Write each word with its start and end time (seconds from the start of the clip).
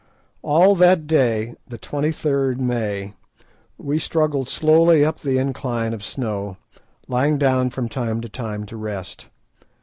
All 0.41 0.73
that 0.77 1.05
day—the 1.05 1.77
23rd 1.77 2.57
May—we 2.57 3.99
struggled 3.99 4.49
slowly 4.49 5.05
up 5.05 5.19
the 5.19 5.37
incline 5.37 5.93
of 5.93 6.03
snow, 6.03 6.57
lying 7.07 7.37
down 7.37 7.69
from 7.69 7.87
time 7.87 8.19
to 8.21 8.27
time 8.27 8.65
to 8.65 8.77
rest. 8.77 9.27